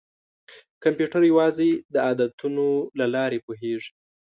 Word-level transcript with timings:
کمپیوټر 0.83 1.21
یوازې 1.31 1.69
د 1.93 1.95
عددونو 2.09 2.67
له 2.99 3.05
لارې 3.15 3.43
پوهېږي. 3.45 3.91